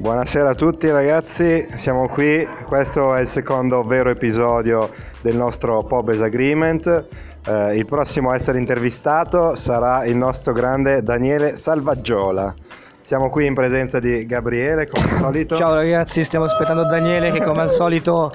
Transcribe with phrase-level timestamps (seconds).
[0.00, 4.88] Buonasera a tutti ragazzi, siamo qui, questo è il secondo vero episodio
[5.20, 7.04] del nostro Pobes Agreement.
[7.46, 12.54] Eh, il prossimo a essere intervistato sarà il nostro grande Daniele Salvaggiola.
[12.98, 15.56] Siamo qui in presenza di Gabriele, come al solito.
[15.56, 18.32] Ciao ragazzi, stiamo aspettando Daniele che come al solito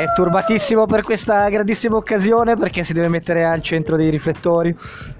[0.00, 4.74] è turbatissimo per questa grandissima occasione perché si deve mettere al centro dei riflettori.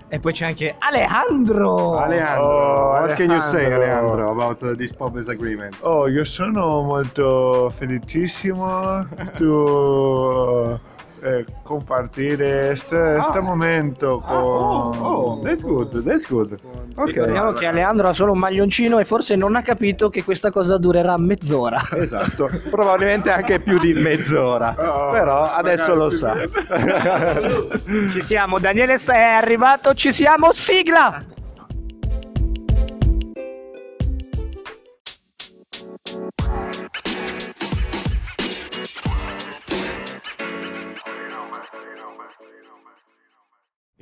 [0.09, 1.97] E poi c'è anche Alejandro.
[1.97, 4.13] Alejandro, Oh, what can you say Alejandro.
[4.13, 5.77] Alejandro about this Pobes Agreement?
[5.81, 10.79] Oh, io sono molto felicissimo tu
[11.23, 13.41] eh, compartire questo Ah.
[13.41, 14.37] momento con...
[14.37, 16.57] Ah, oh, oh, that's good, that's good.
[16.97, 17.07] Ok.
[17.07, 20.77] Ricordiamo che Alejandro ha solo un maglioncino e forse non ha capito che questa cosa
[20.79, 21.81] durerà mezz'ora.
[21.95, 26.37] Esatto, probabilmente anche più di mezz'ora, Oh, però adesso lo sa.
[28.13, 31.19] Ci siamo, Daniele è arrivato, ci siamo, sigla!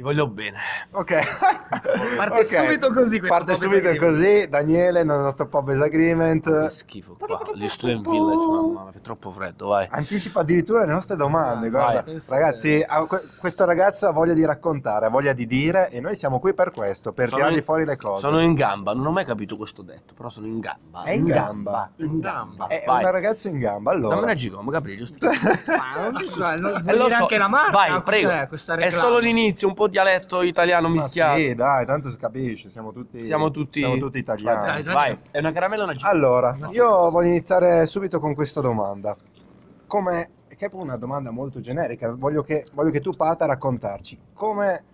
[0.01, 0.57] Vi voglio bene.
[0.93, 1.13] ok.
[2.17, 2.47] Parte Ok.
[2.47, 3.99] subito così Parte subito Agreement.
[3.99, 6.67] così, Daniele, nel nostro Che Agreement.
[6.69, 7.39] schifo qua.
[7.53, 9.87] Gli Student Village, mamma mia, è troppo freddo, vai.
[9.91, 12.03] Anticipa addirittura le nostre domande, Ah, guarda.
[12.07, 12.19] vai.
[12.27, 12.83] Ragazzi,
[13.39, 16.71] questo ragazzo ha voglia di raccontare, ha voglia di dire e noi siamo qui per
[16.71, 18.23] questo, per Sono tirargli in- fuori le cose.
[18.23, 21.03] Sono in gamba, non ho mai capito questo detto, però sono in gamba.
[21.03, 21.91] È in gamba.
[21.97, 22.69] In gamba.
[22.69, 23.05] È vai.
[23.05, 24.15] un ragazzo in gamba, allora.
[24.15, 25.19] Dammi una gigoma, Gabriele, giusto?
[25.29, 27.17] Ma non so, non- Eh, vuoi lo so.
[27.17, 27.71] anche la marca?
[27.73, 28.31] Vai, prego.
[28.31, 31.39] È solo l'inizio, un po' dialetto italiano Ma mischiato.
[31.39, 34.67] Sì, dai, tanto si capisce, siamo tutti, Siamo tutti, siamo tutti italiani.
[34.67, 34.95] Dai, dai.
[34.95, 36.13] Vai, è una caramella o una gigoma?
[36.13, 39.17] Allora, io voglio iniziare subito con questa domanda.
[39.87, 44.19] Come, che è una domanda molto generica, voglio che, voglio che tu parta a raccontarci
[44.33, 44.85] come,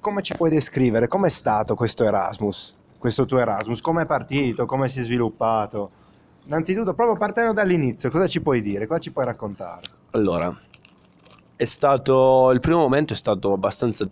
[0.00, 4.88] come ci puoi descrivere, com'è stato questo Erasmus, questo tuo Erasmus, come è partito, come
[4.88, 5.90] si è sviluppato.
[6.44, 9.82] Innanzitutto, proprio partendo dall'inizio, cosa ci puoi dire, cosa ci puoi raccontare?
[10.12, 10.56] Allora,
[11.56, 14.08] è stato il primo momento è stato abbastanza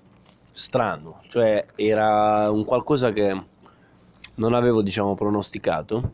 [0.56, 3.42] strano, cioè era un qualcosa che
[4.36, 6.12] non avevo, diciamo, pronosticato.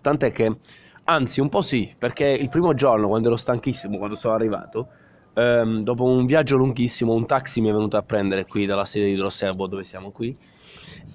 [0.00, 0.58] Tant'è che,
[1.04, 4.88] anzi, un po' sì, perché il primo giorno, quando ero stanchissimo, quando sono arrivato,
[5.34, 9.06] ehm, dopo un viaggio lunghissimo, un taxi mi è venuto a prendere qui dalla sede
[9.06, 10.36] di Drosselbo, dove siamo qui.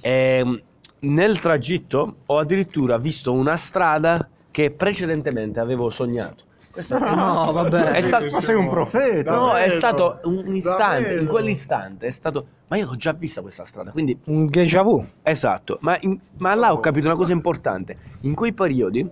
[0.02, 0.64] E
[1.00, 6.44] nel tragitto ho addirittura visto una strada che precedentemente avevo sognato.
[6.72, 7.91] Questo è- No, vabbè.
[7.94, 9.35] È stato- Ma sei un profeta!
[9.35, 9.72] No, è Davvero?
[9.72, 11.25] stato un istante, in Davvero?
[11.31, 12.47] quell'istante è stato...
[12.68, 14.18] Ma io l'ho già vista questa strada, quindi...
[14.25, 15.03] Un déjà vu.
[15.24, 17.97] Esatto, ma, in- ma là ho capito una cosa importante.
[18.22, 19.07] In quei periodi,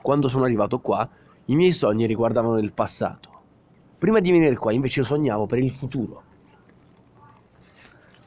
[0.00, 1.06] quando sono arrivato qua,
[1.46, 3.28] i miei sogni riguardavano il passato.
[3.98, 6.22] Prima di venire qua, invece, io sognavo per il futuro.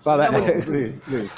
[0.04, 0.64] Vabbè.
[0.68, 1.30] Lì, lì.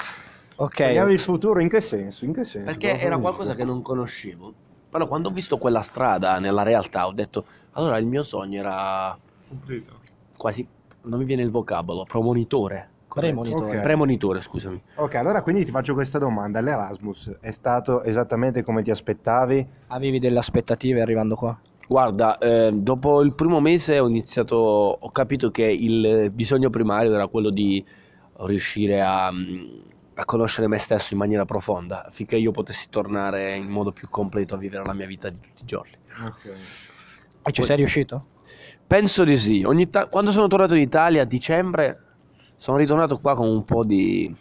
[0.56, 0.76] Ok.
[0.76, 2.24] Sognavi il futuro, in che senso?
[2.24, 2.66] In che senso?
[2.66, 4.52] Perché era qualcosa che non conoscevo.
[4.94, 9.18] Però quando ho visto quella strada nella realtà, ho detto, allora il mio sogno era
[9.48, 9.94] Complito.
[10.36, 10.64] quasi...
[11.06, 12.90] Non mi viene il vocabolo, promonitore.
[13.12, 13.78] Premonitore.
[13.78, 13.82] Ok.
[13.82, 14.80] Premonitore, scusami.
[14.94, 16.60] Ok, allora quindi ti faccio questa domanda.
[16.60, 19.66] L'Erasmus è stato esattamente come ti aspettavi?
[19.88, 21.58] Avevi delle aspettative arrivando qua?
[21.88, 27.26] Guarda, eh, dopo il primo mese ho iniziato, ho capito che il bisogno primario era
[27.26, 27.84] quello di
[28.36, 29.74] riuscire a, mm,
[30.14, 34.54] a conoscere me stesso in maniera profonda, affinché io potessi tornare in modo più completo
[34.54, 35.92] a vivere la mia vita di tutti i giorni.
[37.42, 38.26] E ci sei riuscito?
[38.86, 39.64] Penso di sì.
[39.64, 42.02] Ogni ta- quando sono tornato in Italia a dicembre,
[42.56, 44.34] sono ritornato qua con un po' di...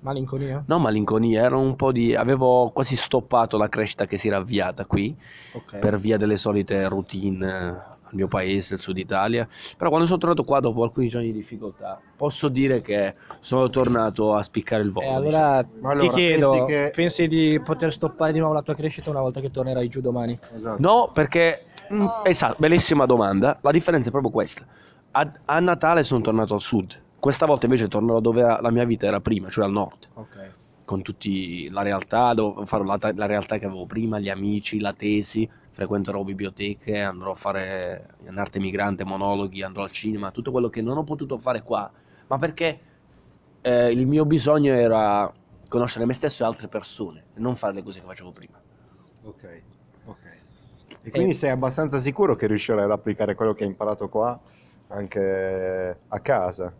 [0.00, 0.64] Malinconia?
[0.66, 2.14] non malinconia, ero un po' di...
[2.14, 5.16] avevo quasi stoppato la crescita che si era avviata qui.
[5.52, 5.78] Ok.
[5.78, 9.48] per via delle solite routine al mio paese, il sud Italia.
[9.76, 14.34] Però quando sono tornato qua dopo alcuni giorni di difficoltà, posso dire che sono tornato
[14.34, 15.06] a spiccare il volo.
[15.06, 15.44] E diciamo.
[15.44, 19.10] allora allora, ti chiedo, pensi che- pensi di poter stoppare di nuovo la tua crescita
[19.10, 20.38] una volta che tornerai giù domani?
[20.54, 20.80] Esatto.
[20.80, 21.64] No, perché...
[21.92, 23.58] mm, esatto, bellissima domanda.
[23.60, 24.64] La differenza è proprio questa.
[25.12, 27.00] A, a Natale sono tornato al sud.
[27.18, 30.08] Questa volta invece tornerò dove la mia vita era prima, cioè al nord.
[30.14, 30.50] Ok.
[30.84, 34.92] Con tutti la realtà, devo fare la, la realtà che avevo prima, gli amici, la
[34.92, 40.68] tesi, frequenterò biblioteche, andrò a fare in arte migrante, monologhi, andrò al cinema, tutto quello
[40.68, 41.90] che non ho potuto fare qua,
[42.28, 42.80] ma perché
[43.62, 45.32] eh, il mio bisogno era
[45.68, 48.60] conoscere me stesso e altre persone, e non fare le cose che facevo prima.
[49.24, 49.44] Ok,
[50.06, 50.40] ok.
[51.04, 54.38] E quindi sei abbastanza sicuro che riuscirai ad applicare quello che hai imparato qua
[54.88, 56.72] anche a casa?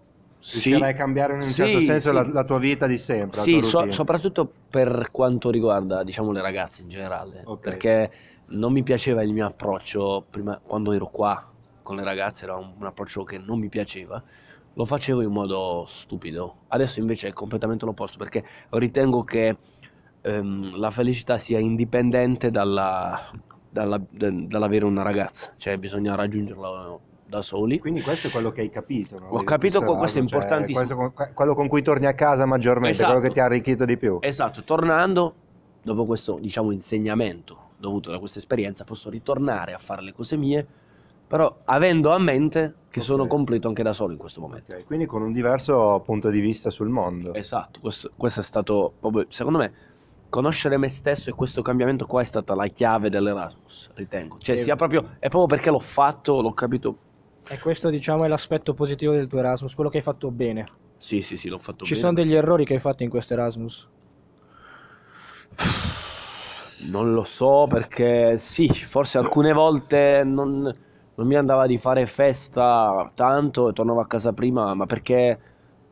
[0.51, 2.15] Riuscirai a cambiare in un Sì, certo senso sì.
[2.15, 3.41] la, la tua vita di sempre?
[3.41, 7.61] Sì, so- soprattutto per quanto riguarda, diciamo, le ragazze in generale, Ok.
[7.61, 8.13] perché
[8.53, 11.51] non mi piaceva il mio approccio prima quando ero qua
[11.83, 14.23] con le ragazze, era un, un approccio che non mi piaceva.
[14.75, 16.57] Lo facevo in modo stupido.
[16.69, 19.57] Adesso invece è completamente l'opposto perché ritengo che
[20.21, 23.31] ehm, la felicità sia indipendente dalla-
[23.69, 27.79] dalla- dall'avere una ragazza, cioè bisogna raggiungerla da soli.
[27.81, 29.29] Quindi questo è quelto che hai capito, no?
[29.29, 30.79] Ho capito, questo questo è cioè, importantissimo.
[30.79, 33.13] questo con- quello con cui torni a casa maggiormente, Esatto.
[33.13, 34.19] quello che ti ha arricchito di più.
[34.21, 35.35] Esatto, tornando,
[35.83, 40.67] dopo questo diciamo insegnamento dovuto da questa esperienza, posso ritornare a fare le cose mie,
[41.27, 43.05] però avendo a mente che Ok.
[43.07, 44.75] sono completo anche da solo in questo momento.
[44.75, 47.35] Ok, Quindi con un diverso punto di vista sul mondo.
[47.35, 49.73] Esatto, questo, questo è stato proprio, secondo me,
[50.29, 54.39] conoscere me stesso e questo cambiamento qua è stata la chiave dell'Erasmus, ritengo.
[54.39, 56.97] Cioè, E- sia proprio, è proprio perché l'ho fatto, l'ho capito.
[57.49, 60.65] E questo diciamo è l'aspetto positivo del tuo Erasmus, quello che hai fatto bene.
[60.97, 62.01] Sì, sì, sì, l'ho fatto Ci bene.
[62.07, 63.89] sono degli errori che hai fatto in questo Erasmus?
[66.91, 70.63] Non lo so perché sì, forse alcune volte non,
[71.15, 75.39] non mi andava di fare festa tanto e tornavo a casa prima, ma perché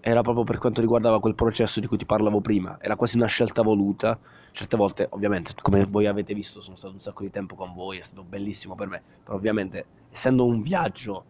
[0.01, 3.27] era proprio per quanto riguardava quel processo di cui ti parlavo prima, era quasi una
[3.27, 4.19] scelta voluta.
[4.53, 7.99] Certe volte, ovviamente, come voi avete visto, sono stato un sacco di tempo con voi,
[7.99, 11.25] è stato bellissimo per me, però ovviamente essendo un viaggio,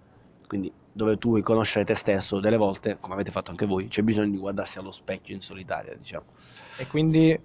[0.46, 4.02] quindi dove tu vuoi conoscere te stesso, delle volte, come avete fatto anche voi, c'è
[4.02, 6.24] bisogno di guardarsi allo specchio in solitaria, diciamo.
[6.78, 7.38] E quindi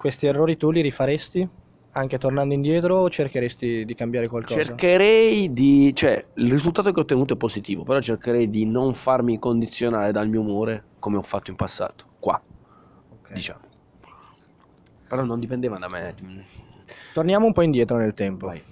[0.00, 1.46] questi errori tu li rifaresti?
[1.92, 4.62] Anche tornando indietro o cercheresti di cambiare qualcosa?
[4.62, 9.38] Cercherei di, cioè, il risultato che ho ottenuto è positivo, però cercherei di non farmi
[9.38, 12.40] condizionare dal mio umore come ho fatto in passato, qua,
[13.10, 13.32] Ok.
[13.34, 13.60] diciamo.
[15.06, 16.14] Però non dipendeva da me.
[17.12, 18.46] Torniamo un po' indietro nel tempo.
[18.46, 18.62] Vai.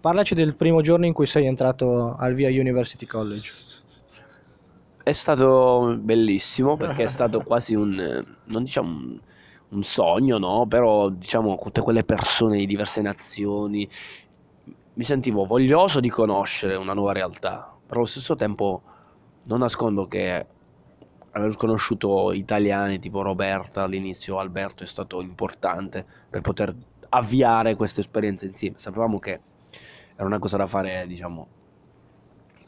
[0.00, 3.52] Parlaci del primo giorno in cui sei entrato al Via University College.
[5.02, 9.18] È stato bellissimo perché è stato quasi un, non diciamo
[9.70, 10.66] un, sogno, no?
[10.66, 13.88] Però diciamo tutte quelle persone di diverse nazioni.
[14.94, 18.82] Mi sentivo voglioso di conoscere una nuova realtà, però allo stesso tempo
[19.44, 20.46] non nascondo che
[21.32, 26.74] aver conosciuto italiani tipo Roberta all'inizio, Alberto è stato importante per poter
[27.10, 28.78] avviare questa esperienza insieme.
[28.78, 29.40] Sapevamo che
[30.16, 31.46] era una cosa da fare, diciamo,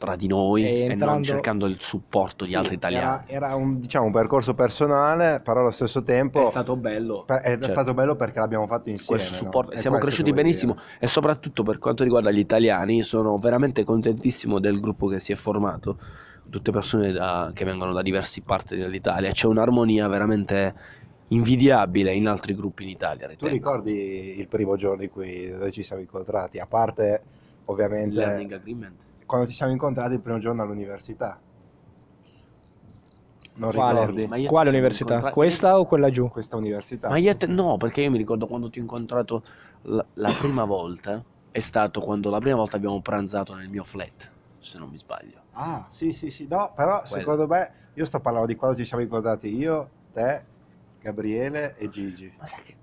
[0.03, 3.23] tra di noi E e, non entrando- cercando il supporto di Sì, altri italiani.
[3.27, 7.23] Era, era un, diciamo, un percorso personale, però allo stesso tempo È stato bello.
[7.25, 7.67] per- è certo.
[7.69, 9.23] stato bello perché l'abbiamo fatto insieme.
[9.23, 9.29] no?
[9.29, 9.77] supporto.
[9.77, 10.85] Siamo cresciuti benissimo dire.
[10.99, 15.35] e soprattutto per quanto riguarda gli italiani sono veramente contentissimo del gruppo che si è
[15.35, 15.97] formato,
[16.49, 20.73] tutte persone da- che vengono da diverse parti dell'Italia, c'è un'armonia veramente
[21.29, 23.27] invidiabile in altri gruppi in Italia.
[23.27, 23.53] Tu ritengo.
[23.53, 26.59] ricordi il primo giorno in cui ci siamo incontrati?
[26.59, 27.21] A parte,
[27.65, 29.11] ovviamente, Learning agreement.
[29.33, 31.39] Quando ci siamo incontrati il primo giorno all'università.
[33.55, 33.99] Non Quale?
[33.99, 35.15] ricordi Ma io Quale ti università?
[35.15, 36.29] incontra- Questa o quella giù?
[36.29, 37.09] questa università?
[37.09, 39.43] Ma io te- no, perché io mi ricordo quando ti ho incontrato
[39.83, 44.31] la, la prima volta, è stato quando la prima volta abbiamo pranzato nel mio flat,
[44.59, 45.41] se non mi sbaglio.
[45.53, 47.17] Ah, sì, sì, sì, no, però Quello.
[47.17, 50.43] secondo me, io sto parlando di quando ci siamo incontrati io, te,
[50.99, 52.31] Gabriele e Gigi.
[52.39, 52.75] Ma sai che...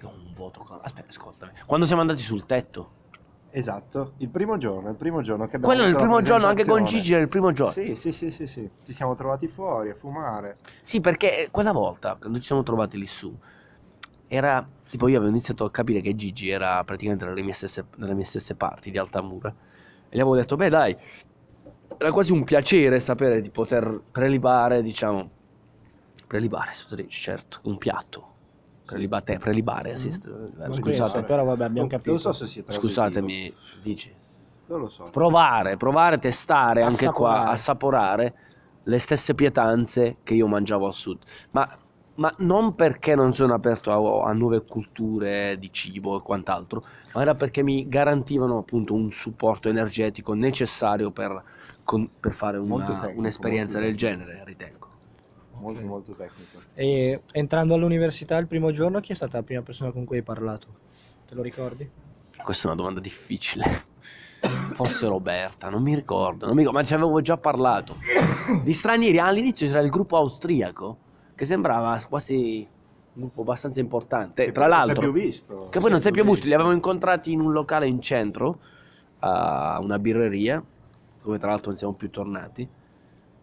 [0.00, 1.52] Io ho un con- Aspetta, ascoltami.
[1.66, 2.92] Quando siamo andati sul tetto?
[3.56, 6.64] Esatto, il primo giorno, il primo giorno che abbiamo Quello è il primo giorno, anche
[6.64, 6.84] con.
[6.84, 7.70] Gigi era il primo giorno.
[7.70, 10.58] Sì, sì, sì, sì, sì, ci siamo trovati fuori a fumare.
[10.82, 13.32] Sì, perché quella volta, quando ci siamo trovati lì su,
[14.26, 14.66] era...
[14.90, 18.24] Tipo io avevo iniziato a capire che Gigi era praticamente nelle mie stesse, nelle mie
[18.24, 19.50] stesse parti di Altamura.
[20.08, 20.96] E gli avevo detto, beh dai,
[21.96, 25.30] era quasi un piacere sapere di poter prelibare, diciamo...
[26.26, 26.72] Prelibare,
[27.06, 28.33] certo, un piatto.
[28.86, 32.10] Prelibate, prelibare, sì, eh, scusate, penso, però vabbè abbiamo Non- capito.
[32.10, 32.70] Non so se trasitivo.
[32.70, 34.14] scusatemi, dici.
[34.66, 35.04] Non lo so.
[35.10, 37.50] Provare, provare, testare anche qua, Assaporare.
[37.52, 38.34] assaporare
[38.84, 41.18] le stesse pietanze che io mangiavo al sud.
[41.52, 41.66] Ma,
[42.16, 43.90] ma non perché non sono aperto
[44.22, 49.10] a, a nuove culture di cibo e quant'altro, ma era perché mi garantivano appunto un
[49.10, 51.42] supporto energetico necessario per,
[51.84, 54.92] con- per fare una- tecnico, un'esperienza del genere, ritengo.
[55.64, 56.58] Molto, molto tecnico.
[56.74, 60.22] E entrando all'università il primo giorno, chi è stata la prima persona con cui hai
[60.22, 60.66] parlato?
[61.26, 61.88] Te lo ricordi?
[62.42, 63.64] Questa è una domanda difficile.
[64.74, 67.96] Forse Roberta, non mi ricordo, non mi ricordo, ma ci avevo già parlato.
[68.62, 70.98] Di stranieri, all'inizio c'era il gruppo austriaco,
[71.34, 72.68] che sembrava quasi
[73.14, 74.44] un gruppo abbastanza importante.
[74.44, 75.68] Che Tra non l'altro, visto.
[75.70, 78.58] che poi non si è più visto, li avevamo incontrati in un locale in centro,
[79.20, 80.62] a una birreria,
[81.22, 82.68] dove tra l'altro non siamo più tornati.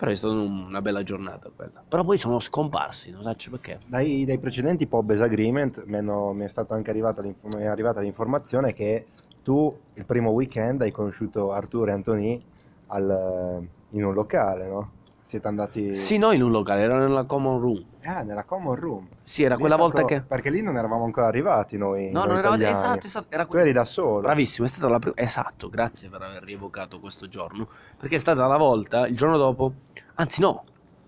[0.01, 1.85] Però è stata un- una bella giornata quella.
[1.87, 3.77] Però poi sono scomparsi, non so perché.
[3.85, 9.09] Dai, dai precedenti Pobes Agreement mi, è stata anche arrivata, è arrivata l'informazione che
[9.43, 12.43] tu il primo weekend hai conosciuto Arturo e Anthony
[12.87, 14.93] al- in un locale, no?
[15.31, 17.85] Siete andati Sì, no, in un locale, era nella common room.
[18.03, 19.07] ah, nella common room.
[19.23, 20.21] Sì, era Lì quella volta stato- che...
[20.27, 22.11] Perché lì non eravamo ancora arrivati noi.
[22.11, 22.75] No, noi non italiani.
[22.75, 23.33] Esatto, esatto.
[23.33, 24.19] Era Tu eri da solo.
[24.19, 25.15] Bravissimo, è stata la prima...
[25.15, 27.65] Esatto, grazie per aver rievocato questo giorno.
[27.97, 29.71] Perché è stata la volta, il giorno dopo...
[30.15, 30.65] Anzi no,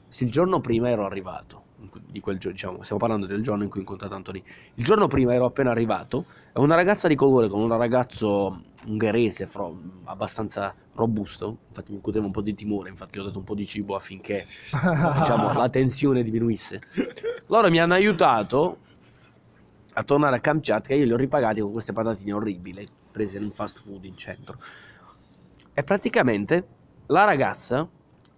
[0.07, 1.62] sì, il giorno prima ero arrivato.
[2.05, 4.43] Di quel giorno, diciamo, stiamo parlando del giorno in cui ho incontrato Anthony.
[4.75, 9.47] Il giorno prima ero appena arrivato e una ragazza di colore con un ragazzo ungherese,
[9.47, 13.43] fro- abbastanza robusto, infatti mi incuteva un po' di timore, infatti gli ho dato un
[13.43, 16.81] po' di cibo affinché diciamo, la tensione diminuisse.
[17.47, 18.77] Loro mi hanno aiutato
[19.93, 23.43] a tornare a Kamchatka e io li ho ripagati con queste patatine orribili prese in
[23.43, 24.57] un fast food in centro.
[25.73, 26.67] E praticamente
[27.07, 27.87] la ragazza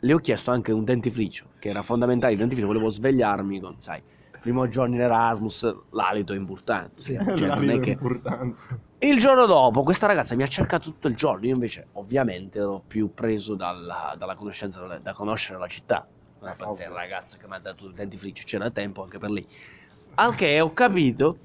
[0.06, 4.02] le ho chiesto anche un dentifricio, che era fondamentale il dentifricio, volevo svegliarmi con, sai,
[4.40, 7.02] primo giorno in Erasmus, l'alito è importante.
[7.02, 7.18] Sì.
[7.18, 7.92] Cioè, è che...
[7.92, 8.56] importante.
[9.00, 12.84] Il giorno dopo questa ragazza mi ha cercato tutto il giorno, io invece ovviamente ero
[12.86, 16.08] più preso dalla, dalla conoscenza, da conoscere la città.
[16.40, 19.46] Una Eh, pazzia ragazza che mi ha dato il dentifricio, c'era tempo anche per lei.
[20.16, 21.38] Al che ho capito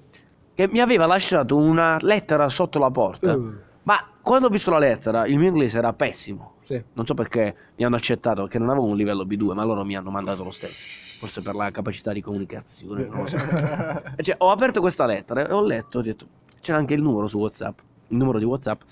[0.52, 4.79] che mi aveva lasciato una lettera sotto la porta, Uh, ma quando ho visto la
[4.79, 6.57] lettera il mio inglese era pessimo.
[6.70, 6.80] Sì.
[6.92, 9.96] Non so perché mi hanno accettato, perché non avevo un livello B2, ma loro mi
[9.96, 10.78] hanno mandato lo stesso.
[11.18, 13.36] Forse per la capacità di comunicazione, non lo so.
[14.22, 16.26] Cioè, ho aperto questa lettera e ho letto, ho detto,
[16.60, 18.82] c'era anche il numero su WhatsApp, il numero di WhatsApp,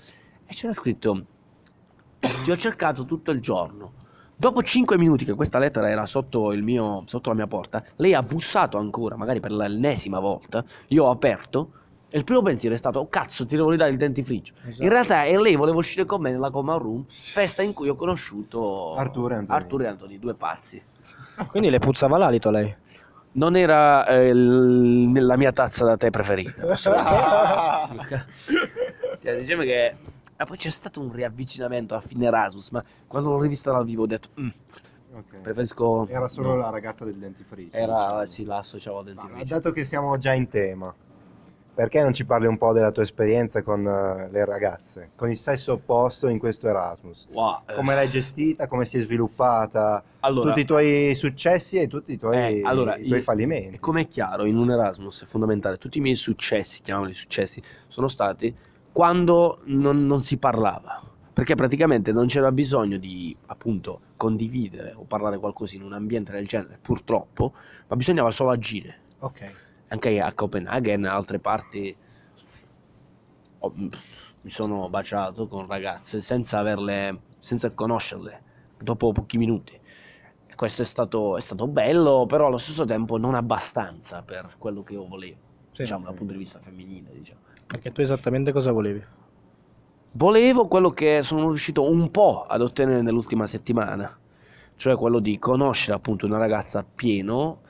[0.45, 1.25] e c'era scritto,
[2.43, 3.93] ti ho cercato tutto il giorno.
[4.35, 8.13] Dopo 5 minuti che questa lettera era sotto, il mio, sotto la mia porta, lei
[8.13, 11.71] ha bussato ancora, magari per l'ennesima volta, io ho aperto,
[12.11, 14.53] e il primo pensiero è stato, oh cazzo, ti devo ridare il dentifricio.
[14.65, 14.83] Esatto.
[14.83, 17.95] In realtà è lei voleva uscire con me nella Coma Room, festa in cui ho
[17.95, 19.57] conosciuto Arturo e Anthony.
[19.59, 20.81] Arturo e Anthony, due pazzi.
[21.49, 22.75] Quindi le puzzava l'alito lei.
[23.31, 26.75] Non era eh, il- la mia tazza da tè preferita.
[29.21, 29.95] cioè, diciamo che...
[30.37, 34.03] Ma poi c'è stato un riavvicinamento a fine Erasmus, ma quando l'ho rivista dal vivo
[34.03, 34.47] ho detto, "Mm,
[35.15, 35.37] Ok.
[35.41, 36.07] preferisco...
[36.07, 36.55] Era solo no".
[36.55, 37.75] la ragazza del dentifricio.
[37.75, 38.25] Era, diciamo.
[38.27, 39.53] sì, la associavo al Ma dentifricio.
[39.53, 40.93] dato che siamo già in tema,
[41.79, 45.37] perché non ci parli un po' della tua esperienza con eh, le ragazze, con il
[45.37, 47.29] sesso opposto in questo Erasmus?
[47.31, 51.87] Wow, eh, Come l'hai gestita, come si è sviluppata, allora, tutti i tuoi successi e
[51.87, 53.79] tutti i tuoi, Eh, allora, i tuoi fallimenti.
[53.79, 58.09] Come è chiaro, in un Erasmus è fondamentale, tutti i miei successi, chiamiamoli successi, sono
[58.09, 58.53] stati
[58.91, 61.01] quando non, non si parlava.
[61.31, 66.45] Perché praticamente non c'era bisogno di appunto condividere o parlare qualcosa in un ambiente del
[66.45, 67.53] genere, purtroppo,
[67.87, 68.97] ma bisognava solo agire.
[69.19, 69.67] Ok.
[69.89, 71.95] Anche a Copenaghen, a altre parti,
[73.59, 73.73] ho-
[74.41, 78.41] mi sono baciato con ragazze senza averle, senza conoscerle,
[78.81, 79.73] dopo pochi minuti.
[80.47, 84.83] E questo è stato, è stato bello, però allo stesso tempo non abbastanza per quello
[84.83, 85.37] che io volevo,
[85.71, 85.81] Sì.
[85.83, 87.09] diciamo dal punto di vista femminile.
[87.11, 87.39] Diciamo.
[87.67, 89.03] Perché tu esattamente cosa volevi?
[90.11, 94.17] Volevo quello che sono riuscito un po' ad ottenere nell'ultima settimana,
[94.75, 97.61] cioè quello di conoscere appunto una ragazza pieno,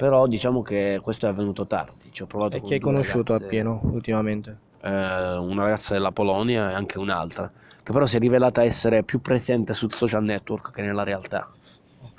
[0.00, 2.10] però diciamo che questo è avvenuto tardi.
[2.10, 4.56] Ci ho provato E chi hai conosciuto ragazze, appieno ultimamente?
[4.80, 4.88] eh,
[5.36, 7.52] una ragazza della Polonia e anche un'altra,
[7.82, 11.50] che però si è rivelata essere più presente sul social network che nella realtà.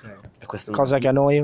[0.04, 1.44] E un- Cosa che a noi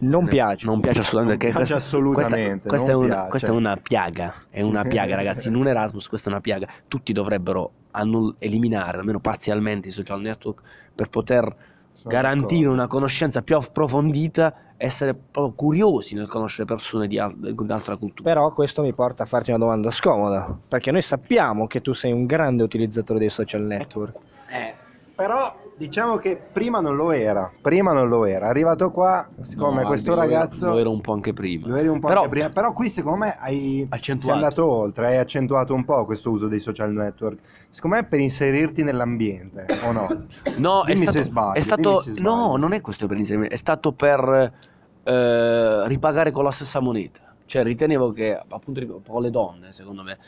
[0.00, 0.66] non piace.
[0.66, 1.46] Non piace assolutamente.
[1.46, 3.28] Non piace questa- assolutamente, Questa, questa è, una, piace.
[3.30, 4.34] questa è una piaga.
[4.50, 5.48] È una piaga, ragazzi.
[5.48, 6.68] In un Erasmus questa è una piaga.
[6.86, 10.60] Tutti dovrebbero annull- eliminare, almeno parzialmente, i social network
[10.94, 11.54] per poter
[12.00, 12.72] Sono garantire d'accordo.
[12.72, 18.30] una conoscenza più approfondita, essere proprio curiosi nel conoscere persone di, al- di altra cultura.
[18.30, 22.12] Però questo mi porta a farti una domanda scomoda, perché noi sappiamo che tu sei
[22.12, 24.16] un grande utilizzatore dei social network.
[24.50, 24.74] Eh,
[25.14, 28.48] Però diciamo che prima non lo era, prima non lo era.
[28.48, 30.68] Arrivato qua, siccome No, questo ragazzo...
[30.72, 31.66] Lo era un po' anche prima.
[31.68, 34.32] Lo eri un po' Però- anche prima, però qui secondo me hai sei Accentuato.
[34.34, 37.38] andato oltre, hai accentuato un po' questo uso dei social network.
[37.70, 40.06] Secondo me è per inserirti nell'ambiente, o no?
[40.58, 42.28] No, è Dimmi stato, se sbaglio, è stato- se sbaglio.
[42.30, 44.52] no, non è questo per inserimento, è stato per
[45.02, 47.20] eh, ripagare con la stessa moneta.
[47.46, 50.18] Cioè, ritenevo che, appunto, un po' le donne, secondo me,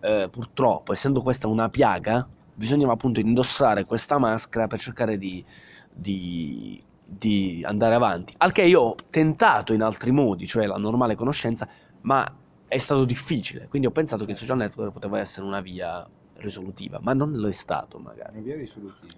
[0.00, 5.44] eh, purtroppo, essendo questa una piaga, bisognava appunto indossare questa maschera per cercare di,
[5.92, 8.34] di- di andare avanti.
[8.38, 11.68] Al che io ho tentato in altri modi, cioè la normale conoscenza,
[12.02, 12.30] ma
[12.66, 13.68] è stato difficile.
[13.68, 16.06] Quindi ho pensato che il social network poteva essere una via
[16.36, 18.38] risolutiva, ma non lo è stato, magari.
[18.38, 19.12] È via risolutiva.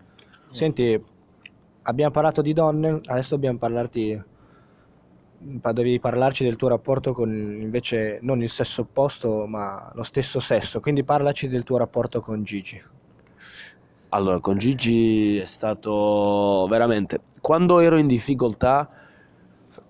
[0.51, 1.03] Senti,
[1.83, 4.23] abbiamo parlato di donne, adesso dobbiamo parlarti.
[5.61, 10.41] pa- Devi parlarci del tuo rapporto con invece non il sesso opposto, ma lo stesso
[10.41, 10.81] sesso.
[10.81, 12.83] Quindi parlaci del tuo rapporto con Gigi.
[14.17, 17.19] Allora, con Gigi è stato veramente...
[17.43, 18.89] Quando ero in difficoltà,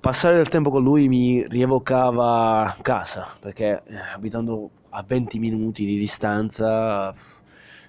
[0.01, 5.97] passare del tempo con lui mi rievocava casa, perché eh, abitando a 20 minuti di
[5.97, 7.15] distanza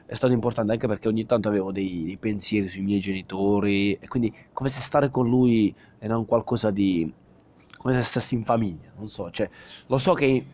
[0.06, 4.08] è stato importante anche perché ogni tanto avevo dei, dei pensieri sui miei genitori e
[4.08, 7.12] quindi come se stare con lui era un qualcosa di
[7.77, 9.50] come se stessi in famiglia, non so, cioè,
[9.88, 10.46] lo so che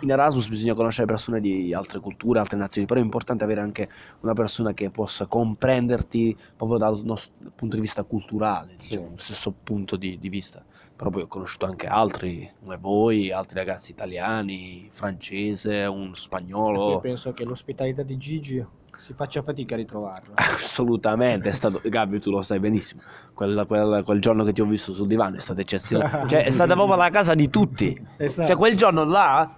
[0.00, 3.88] in Erasmus bisogna conoscere persone di altre culture, altre nazioni, però è importante avere anche
[4.20, 8.88] una persona che possa comprenderti proprio dal nostro punto di vista culturale, Sì.
[8.90, 10.64] diciamo, lo stesso punto di, di vista.
[10.96, 17.00] Però poi ho conosciuto anche altri, come voi, altri ragazzi italiani, francese, un spagnolo.
[17.00, 18.64] penso che l'ospitalità di Gigi
[18.96, 20.32] si faccia fatica a ritrovarlo.
[20.36, 23.02] Assolutamente, è stato, Gabri, tu lo sai benissimo.
[23.34, 26.26] Quel, quel- quel giorno che ti ho visto sul divano è stato eccezionale.
[26.28, 27.98] Cioè, è stata proprio la casa di tutti.
[28.16, 28.46] Esatto.
[28.48, 29.48] Cioè, quel giorno là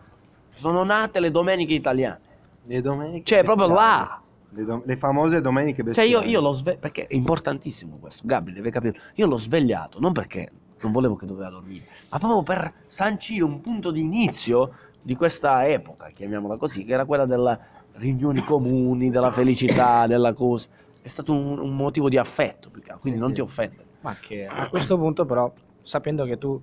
[0.50, 2.21] sono nate le domeniche italiane.
[2.64, 3.90] Le domeniche Cioè, proprio bestiali.
[3.99, 4.23] là.
[4.50, 6.11] Le, dom- le famose domeniche Cioè, bestiali.
[6.11, 6.80] io, io l'ho svegliato.
[6.80, 8.23] Perché è importantissimo questo.
[8.25, 8.99] Gabri, deve capire.
[9.14, 13.61] Io l'ho svegliato non perché non volevo che doveva dormire, ma proprio per sancire un
[13.61, 17.59] punto di inizio di questa epoca, chiamiamola così, che era quella delle
[17.98, 20.68] riunioni comuni, della felicità, della cosa.
[21.00, 23.84] È stato un, un motivo di affetto, più che quindi Sì, non ti offendere.
[24.00, 25.52] Ma che a questo punto però,
[25.82, 26.60] sapendo che tu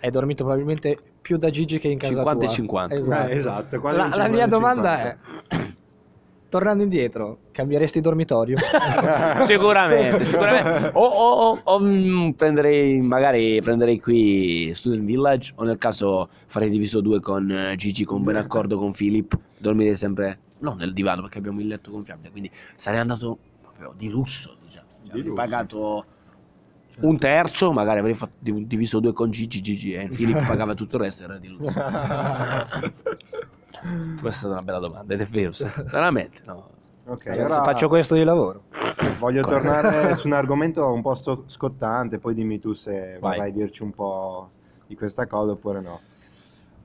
[0.00, 2.54] hai dormito probabilmente più da Gigi che in casa 50 e tua.
[2.54, 2.94] 50.
[2.94, 3.28] Esatto.
[3.28, 4.48] Eh, esatto, La, la mia 50-50.
[4.48, 5.16] domanda è,
[6.48, 8.56] tornando indietro, cambieresti dormitorio?
[9.46, 10.90] sicuramente, sicuramente.
[10.94, 16.68] O, o- o- o, mm, prenderei, magari prenderei qui Student Village, o nel caso farei
[16.70, 19.38] diviso due con eh, Gigi, con buon accordo con Philip.
[19.58, 24.08] Dormirei sempre, non nel divano perché abbiamo il letto gonfiabile, quindi sarei andato proprio di
[24.08, 24.88] lusso, diciamo.
[25.02, 25.34] Cioè, avrei lusso.
[25.34, 26.06] pagato
[27.00, 30.96] un terzo, magari avrei fatto div- diviso due con Gigi, Gigi e Philip pagava tutto
[30.96, 31.80] il resto, era di lusso.
[34.20, 35.52] Questa è stata una bella domanda, ed è vero,
[35.90, 36.68] veramente, no.
[37.06, 38.64] Ok, Ragazzi, ora faccio questo di lavoro.
[39.18, 39.62] voglio Corretto.
[39.62, 41.14] tornare su un argomento un po'
[41.46, 43.36] scottante, poi dimmi tu se Vai.
[43.36, 44.50] vorrai dirci un po'
[44.86, 46.00] di questa cosa oppure no.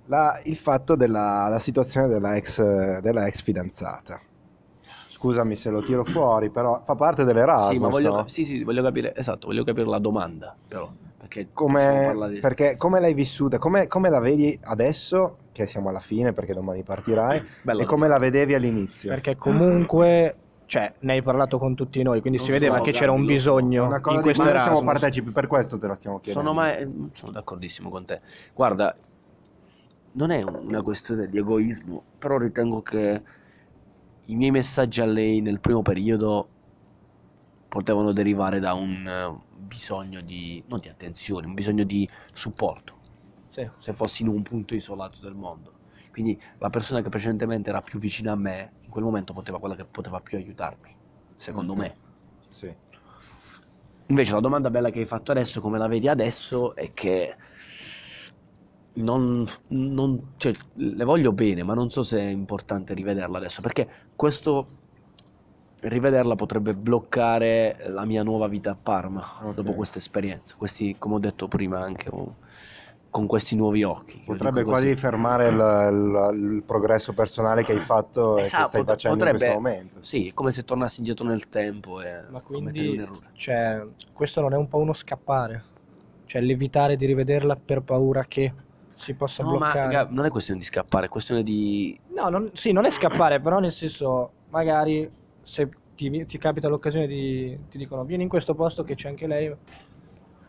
[0.08, 4.22] La- il fatto della la situazione della ex, della ex fidanzata.
[5.08, 8.16] Scusami se lo tiro fuori, però fa parte dell'Erasmus, Sì, ma voglio, no?
[8.18, 12.76] cap- sì, sì, voglio capire, esatto, voglio capire la domanda, però, perché Come, di- perché,
[12.76, 13.58] come l'hai vissuta?
[13.58, 18.08] Come, come la vedi adesso, che siamo alla fine perché domani partirai, Bella e come
[18.08, 19.10] la vedevi all'inizio?
[19.10, 20.36] Perché comunque,
[20.66, 23.22] cioè, ne hai parlato con tutti noi, quindi Non si vedeva so, che c'era un
[23.22, 25.00] lo bisogno Una cosa in di questo cui noi siamo Erasmus.
[25.02, 26.50] partecipi, per questo te la stiamo chiedendo.
[26.50, 28.22] Sono, mai- sono d'accordissimo con te.
[28.54, 28.96] Guarda,
[30.16, 33.24] non è una questione di egoismo, però ritengo che
[34.26, 36.50] i miei messaggi a lei nel primo periodo
[37.68, 43.00] potevano derivare da un eh, bisogno di, non di attenzione, un bisogno di supporto,
[43.50, 43.70] Sì.
[43.78, 45.80] se fossi in un punto isolato del mondo.
[46.12, 49.76] Quindi la persona che precedentemente era più vicina a me, in quel momento poteva quella
[49.76, 50.96] che poteva più aiutarmi,
[51.36, 51.94] secondo me.
[52.50, 52.74] Sì.
[54.08, 57.36] Invece la domanda bella che hai fatto adesso, come la vedi adesso, è che
[58.96, 63.88] non, non- cioè, le voglio bene, ma non so se è importante rivederla adesso, perché
[64.16, 64.68] questo
[65.82, 69.54] rivederla potrebbe bloccare la mia nuova vita a Parma Ok.
[69.54, 70.56] dopo questa esperienza.
[70.58, 72.10] Questi, come ho detto prima, anche
[73.10, 74.22] con questi nuovi occhi.
[74.26, 74.98] Potrebbe quasi così.
[75.00, 75.56] fermare il,
[76.34, 79.52] il- il progresso personale che hai fatto e che Esatto, stai pot- facendo potrebbe- in
[79.54, 80.04] questo momento.
[80.04, 83.30] Sì, è come se tornassi indietro nel tempo e Ma quindi, un errore.
[83.34, 85.64] cioè, questo non è un po' uno scappare?
[86.26, 88.54] Cioè, l'evitare di rivederla per paura che
[88.96, 89.94] si possa No, ma bloccare?
[89.94, 93.40] raga, non è questione di scappare, è questione di No, non- sì, non è scappare,
[93.40, 95.10] però nel senso, magari
[95.42, 97.58] se ti, ti capita l'occasione di...
[97.70, 99.54] ti dicono vieni in questo posto che c'è anche lei,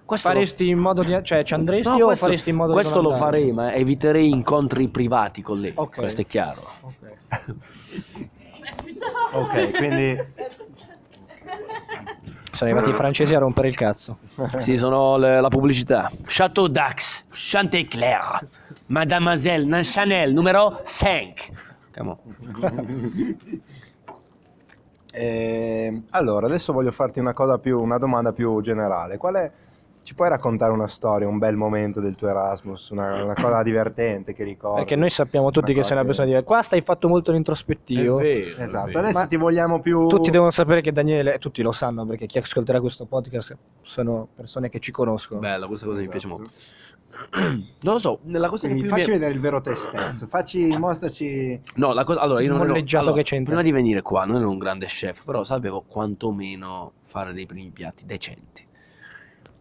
[0.04, 1.18] Questo lo- faresti in modo di...
[1.22, 3.72] cioè ci andresti No, o questo- faresti in modo Questo di non lo farei, ma
[3.74, 5.72] eviterei incontri privati con lei.
[5.74, 5.96] Ok.
[5.96, 6.62] Questo è chiaro.
[6.82, 7.14] Ok.
[9.32, 10.16] Ok, quindi
[12.56, 14.18] Sono arrivati i francesi a rompere il cazzo.
[14.58, 16.10] Sì, sono le- la pubblicità.
[16.24, 18.48] Chateau Dax, Chantecler,
[18.86, 21.34] Mademoiselle Chanel, numero 5.
[21.94, 23.36] Come on.
[25.12, 29.16] Eh, allora, adesso voglio farti una cosa più, una domanda più generale.
[29.16, 29.50] Qual è,
[30.06, 34.34] ci puoi raccontare una storia, un bel momento del tuo Erasmus, una, una cosa divertente
[34.34, 34.76] che ricordi?
[34.76, 36.46] Perché noi sappiamo tutti che sei una persona diversa.
[36.46, 38.20] Qua stai fatto molto l'introspettivo.
[38.20, 40.06] Esatto, adesso Ma ti vogliamo più...
[40.06, 44.68] Tutti devono sapere che Daniele, tutti lo sanno perché chi ascolterà questo podcast sono persone
[44.68, 45.40] che ci conoscono.
[45.40, 46.40] Bella, questa cosa mi piace Esatto.
[46.40, 46.54] molto.
[47.82, 49.00] Non lo so, nella cosa che Quindi più mi...
[49.00, 51.60] facci vedere il vero te stesso, facci, mostraci...
[51.74, 53.54] No, la cosa, allora io non Il ero, molleggiato allora, che c'entra.
[53.54, 57.70] prima di venire qua non ero un grande chef, però sapevo quantomeno fare dei primi
[57.70, 58.64] piatti decenti.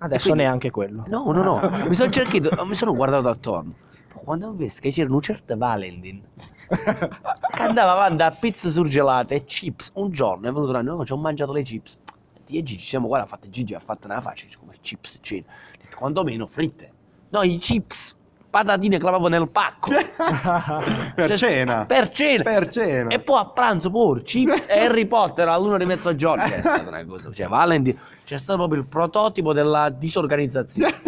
[0.06, 1.04] Adesso quindi- neanche quello.
[1.08, 3.74] No, no, no, mi sono cercato, mi sono guardato attorno.
[4.14, 6.22] Quando ho visto che c'era un certo Valentin
[6.68, 11.12] che andava avanti a pizze surgelate e chips, un giorno è venuto da noi, ci
[11.12, 11.98] ho mangiato le chips.
[12.34, 16.48] E Gigi, ci siamo guarda, fatte Gigi ha fatto una faccia, come chips detto, quantomeno
[16.48, 16.92] fritte.
[17.30, 18.16] No, i chips.
[18.56, 19.90] Patatine clavavo nel pacco.
[21.14, 21.86] per Cioè, cena.
[21.86, 22.44] Per cena.
[22.44, 23.10] Per cena.
[23.10, 26.48] E poi a pranzo pure chips e Harry Potter all'una di mezzogiorno.
[26.48, 27.34] Cioè, è stata una cosa.
[27.34, 30.94] Cioè, Valentine c'è stato proprio il prototipo della disorganizzazione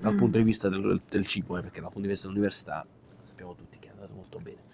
[0.00, 2.86] dal punto di vista del, del cibo, eh, perché dal punto di vista dell'università
[3.26, 4.65] sappiamo tutti che è andato molto bene.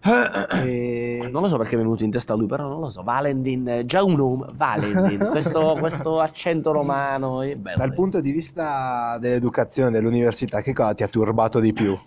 [0.00, 3.02] E- Non lo so perché è venuto in testa a lui, però non lo so.
[3.02, 7.76] Valentin, già un nome, Valentin, questo, questo accento romano è bello.
[7.78, 11.98] Dal punto di vista dell'educazione, dell'università, che cosa ti ha turbato di più?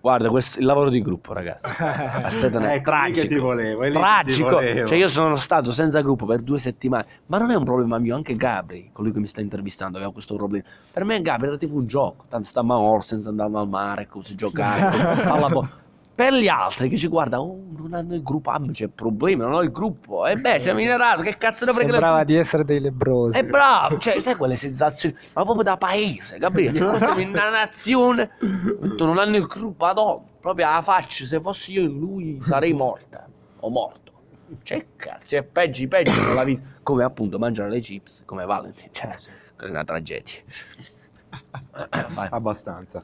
[0.00, 1.64] Guarda, questo, il lavoro di gruppo, ragazzi.
[1.82, 3.40] Aspetta, no, Ecco, che ti tragico.
[3.40, 4.50] volevo, è che ti Tragico.
[4.50, 4.86] volevo.
[4.86, 8.14] Cioè, io sono stato senza gruppo per due settimane, ma non è un problema mio.
[8.14, 10.64] Anche Gabri, colui che mi sta intervistando, aveva questo problema.
[10.92, 12.26] Per me, Gabri era tipo un gioco.
[12.28, 15.22] Tanto stavamo a Orsens, andavamo al mare, così giocare.
[15.24, 15.48] alla
[16.14, 19.54] per gli altri che ci guardano, oh, non hanno il gruppo, ah, c'è problema, non
[19.54, 20.26] ho il gruppo.
[20.26, 23.36] E beh, siamo in Erasmus, che cazzo ne frega Sembrava di essere dei lebrosi.
[23.36, 27.50] è bravo, cioè, sai quelle sensazioni, ma proprio da paese, Gabriele, cioè, questa è una
[27.50, 32.38] nazione, tu non hanno il gruppo, madonna, proprio alla faccia, se fossi io in lui
[32.42, 33.26] sarei morta,
[33.60, 34.12] o morto.
[34.62, 39.16] Cioè, cazzo, cioè, peggio, peggio nella vita, come appunto mangiare le chips, come Valentine, cioè,
[39.56, 40.42] è una tragedia.
[42.30, 43.02] Abbastanza.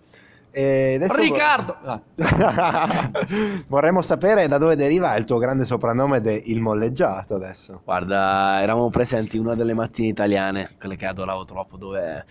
[0.52, 1.76] E Riccardo!
[3.68, 7.82] Vorremmo sapere da dove deriva il tuo grande soprannome de Il Molleggiato adesso.
[7.84, 12.24] Guarda, eravamo presenti una delle mattine italiane, quelle che adoravo troppo, dove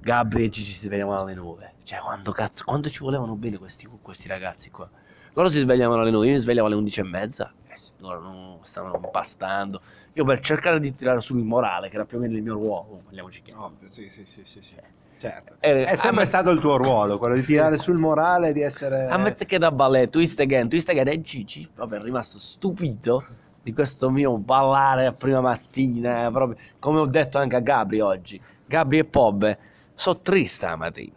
[0.00, 1.74] Gabri e Gigi si svegliavano alle 9.
[1.82, 4.88] Cioè, quando cazzo, quanto ci volevano bene questi, questi ragazzi qua.
[5.34, 7.52] Loro si svegliavano alle 9, io mi svegliavo alle 11 e mezza.
[7.68, 9.82] Eh sì, loro non stavano impastando.
[10.14, 13.02] Io per cercare di tirare sul morale, che era più o meno il mio ruolo,
[13.04, 13.64] parliamoci chiaro.
[13.64, 14.74] Ovvio, sì, sì, sì, sì, sì.
[15.18, 15.54] Certo.
[15.60, 18.60] Eh, È sempre a me- stato il tuo ruolo, quello di tirare sul morale, di
[18.60, 19.06] essere...
[19.06, 23.24] A mezzo che da ballet, twist again, twist again, e Gigi proprio è rimasto stupito
[23.62, 28.40] di questo mio ballare a prima mattina, proprio come ho detto anche a Gabri oggi.
[28.66, 29.58] Gabri e Pobbe,
[29.96, 31.12] sono triste stamattina.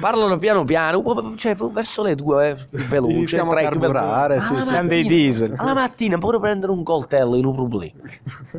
[0.00, 1.02] Parlano piano piano,
[1.36, 4.68] cioè verso le due, eh, veloce, Iniziamo a carburare, sì, Alla sì.
[4.68, 5.54] Siamo dei mattina- diesel.
[5.56, 8.02] Alla mattina pure prendere un coltello in un problema.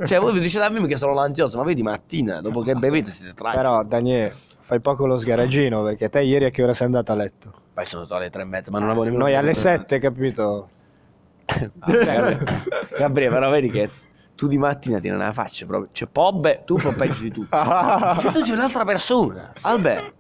[0.06, 3.12] Cioè voi vi dicete a me che sono l'ansioso, ma vedi mattina, dopo che bevete
[3.12, 3.66] siete tranquilli.
[3.66, 7.16] Però, Daniele, fai poco lo sgaraggino perché te ieri a che ora sei andato a
[7.16, 7.54] letto?
[7.74, 9.24] Poi sono state alle tre e mezza, ma non avevo nemmeno...
[9.24, 10.70] Noi alle 7, capito?
[11.74, 12.44] Gabriele,
[12.98, 13.90] Gabriele, però vedi che
[14.40, 15.90] tu di mattina tieni una faccia proprio.
[15.92, 17.50] Cioè, Pobbe, tu proprio peggio di tutto.
[17.60, 19.52] Cioè, tu sei un'altra persona.
[19.60, 20.14] Albert.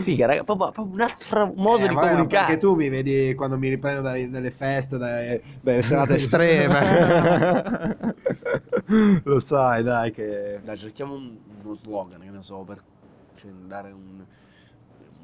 [0.00, 2.46] Figa, raga, proprio, proprio un altro modo Eh, di vabbè, comunicare.
[2.46, 8.14] Perché tu mi vedi quando mi riprendo dalle, dalle feste, dalle, dalle serate estreme.
[9.24, 10.60] Lo sai, dai, che...
[10.64, 12.80] Dai, cerchiamo un- uno slogan, che ne so, per
[13.34, 14.24] cioè, dare un,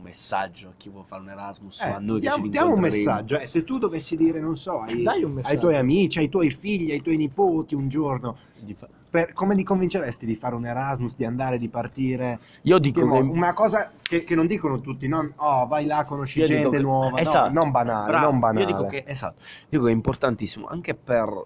[0.01, 2.73] un messaggio a chi vuole fare un Erasmus Eh, a noi che diamo, ci diamo
[2.75, 6.51] un messaggio, eh, se tu dovessi dire, non so, ai, ai tuoi amici, ai tuoi
[6.51, 10.65] figli, ai tuoi nipoti un giorno, Di fa- per- come li convinceresti di fare un
[10.67, 12.39] Erasmus, di andare, di partire?
[12.63, 13.21] Io Che dico mo- che...
[13.21, 16.83] una cosa che, che non dicono tutti, non, oh, vai là, conosci Io gente che-
[16.83, 18.31] nuova, no, esatto, non banale, bravo.
[18.31, 18.61] non banale.
[18.61, 21.45] Io dico che, esatto, io dico che è importantissimo anche per,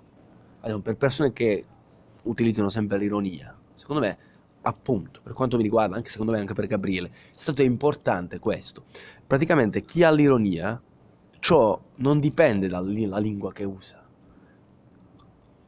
[0.82, 1.64] per persone che
[2.22, 3.54] utilizzano sempre l'ironia.
[3.74, 4.16] Secondo me,
[4.64, 8.84] appunto, per quanto mi riguarda, anche secondo me anche per Gabriele, è stato importante questo.
[9.26, 10.80] Praticamente chi ha l'ironia,
[11.38, 14.02] ciò non dipende dalla lingua che usa.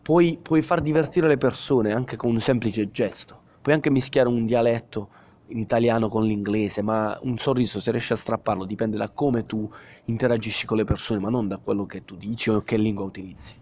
[0.03, 3.43] Puoi, puoi far divertire le persone anche con un semplice gesto.
[3.61, 5.09] Puoi anche mischiare un dialetto
[5.49, 9.69] in italiano con l'inglese, ma un sorriso, se riesci a strapparlo, dipende da come tu
[10.05, 13.55] interagisci con le persone, ma non da quello che tu dici o che lingua utilizzi.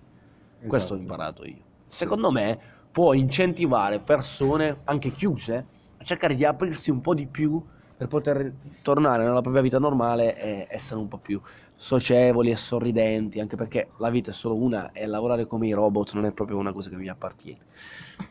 [0.66, 1.00] Questo ho Esatto.
[1.00, 1.62] imparato io.
[1.86, 2.58] Secondo me
[2.94, 5.66] può incentivare persone, anche chiuse,
[5.98, 7.60] a cercare di aprirsi un po' di più
[7.96, 8.52] per poter
[8.82, 11.40] tornare nella propria vita normale e essere un po' più
[11.74, 16.14] socievoli e sorridenti, anche perché la vita è solo una e lavorare come i robot
[16.14, 17.58] non è proprio una cosa che mi appartiene.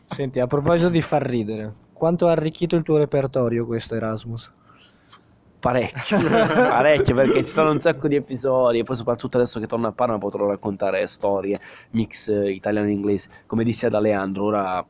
[0.08, 4.50] Senti, a proposito di far ridere, quanto ha arricchito il tuo repertorio questo Erasmus?
[5.64, 9.86] Parecchio, parecchio perché ci sono un sacco di episodi e poi soprattutto adesso che torno
[9.86, 11.58] a Parma potrò raccontare storie,
[11.92, 13.30] mix eh, italiano e inglese.
[13.46, 14.84] Come dissi ad Aleandro, ora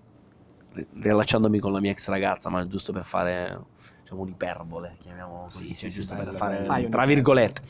[0.73, 3.57] ri- riallacciandomi con la mia ex ragazza, ma giusto per fare
[4.03, 7.63] diciamo un'iperbole, chiamiamo così, Sì, cioè, sì, giusto bella, per fare tra virgolette.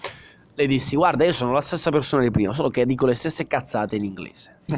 [0.56, 3.46] Le dissi, guarda, io sono la stessa persona di prima, solo che dico le stesse
[3.48, 4.52] cazzate in inglese.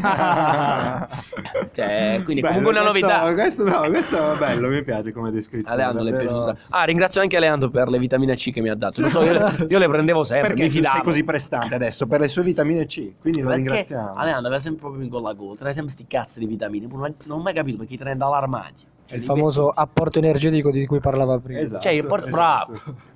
[1.72, 3.32] Cioè, quindi Bello, comunque una questo- novità.
[3.34, 5.74] Questo, no, questo è bello, mi piace come descrizione.
[5.74, 6.58] Aleandro le è davvero- piaciuta.
[6.70, 9.00] Ah, ringrazio anche Aleandro per le vitamine C che mi ha dato.
[9.02, 11.02] Non so, io, le- io le prendevo sempre, Perché mi fidavo.
[11.02, 14.14] così prestante adesso per le sue vitamine C, quindi lo ringraziamo.
[14.14, 16.86] Aleandro aveva sempre proprio con la gola, teneva sempre sti cazzo di vitamine.
[16.86, 18.86] Non ho mai capito perché ti teneva dall'armadio.
[19.04, 19.82] Cioè, il famoso vestiti.
[19.82, 21.60] apporto energetico di cui parlava prima.
[21.60, 22.72] Esatto, Cioè, il port- esatto.
[22.74, 23.14] bravo.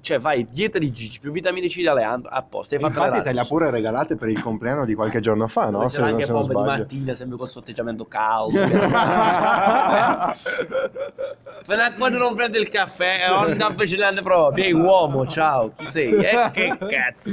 [0.00, 2.74] Cioè, fai dieta di Gigi più vitamine C di Aleandro, a posto.
[2.74, 5.70] Hai fatto Infatti te le ha pure regalate per il compleanno di qualche giorno fa,
[5.70, 5.88] no?
[5.88, 8.56] Se, anche se non pompe di mattina, sempre col sotteggiamento caldo.
[11.66, 14.64] Fino quando non prende il caffè, non ti avvicinare proprio.
[14.64, 16.14] Ehi uomo, ciao, chi sei?
[16.14, 17.30] Eh, che cazzo.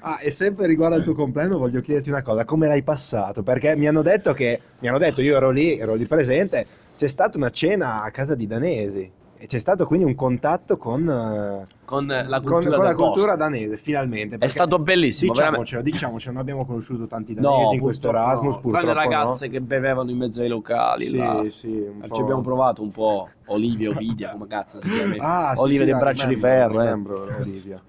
[0.00, 3.42] Ah, e sempre riguardo al tuo compleanno voglio chiederti una cosa, come l'hai passato?
[3.42, 6.66] Perché mi hanno detto che, mi hanno detto, io ero lì, ero lì presente,
[6.96, 11.08] c'è stata una cena a casa di danesi e c'è stato quindi un contatto con,
[11.08, 13.10] eh, Con la con, cultura con la del posto.
[13.12, 14.38] cultura danese, finalmente.
[14.38, 15.32] È stato bellissimo.
[15.32, 18.60] Diciamocelo, diciamocelo, non abbiamo conosciuto tanti danesi No, in questo Erasmus, no.
[18.60, 19.52] purtroppo Tranne ragazze no.
[19.52, 21.06] che bevevano in mezzo ai locali.
[21.06, 21.42] Sì, là.
[21.44, 25.14] sì, Ci abbiamo provato un po' Olivia, Ovidia, come cazzo si chiama?
[25.18, 26.80] Ah, sì, Olivia sì, dei la braccia di remembro, ferro.
[26.80, 26.84] eh.
[26.84, 27.82] remembro, Olivia.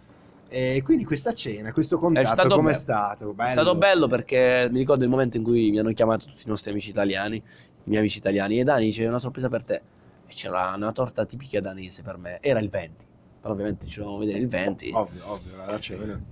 [0.50, 2.78] E quindi questa cena, questo contatto, stato com'è bello.
[2.78, 3.36] stato?
[3.38, 6.50] È stato bello perché mi ricordo il momento in cui mi hanno chiamato tutti i
[6.50, 7.42] nostri amici italiani, i
[7.84, 9.82] miei amici italiani, e Dani c'è una sorpresa per te.
[10.28, 13.06] E c'era una torta tipica danese per me, era il 20.
[13.40, 14.92] Però ovviamente ci dovevamo vedere il 20.
[14.94, 15.80] Ovvio, ovvio, la.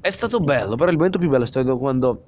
[0.02, 2.24] È stato bello, però il momento più bello è stato quando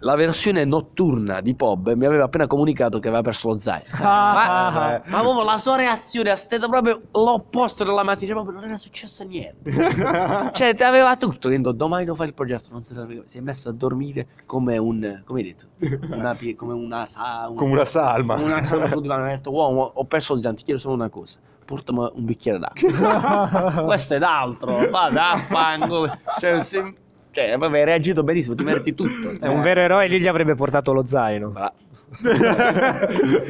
[0.00, 3.84] la versione notturna di Pob mi aveva appena comunicato che aveva perso lo zaino.
[4.00, 8.64] ma, Ah, ma proprio la sua reazione è stata proprio l'opposto della mattina, proprio non
[8.64, 9.70] era successo niente.
[10.52, 11.48] Cioè, aveva tutto.
[11.48, 12.68] Quindi domani non fai il progetto.
[12.70, 15.22] Non se l'aveva- si è messo a dormire come un.
[15.24, 16.06] come hai detto?
[16.14, 17.46] Una, pie- come una sa.
[17.48, 18.34] un- Come una salma.
[18.36, 19.24] Una salma sul divano.
[19.24, 21.38] Mi ha detto, uomo, ho perso il zaino, ti chiedo solo una cosa.
[21.64, 23.82] Portami un bicchiere d'acqua.
[23.84, 24.88] Questo è d'altro.
[24.90, 26.08] Vada a fango.
[26.38, 26.94] Cioè, se-
[27.38, 29.30] cioè, vabbè, hai reagito benissimo, ti meriti tutto.
[29.38, 31.50] È un vero eroe, lì gli avrebbe portato lo zaino.
[31.50, 31.72] Bra-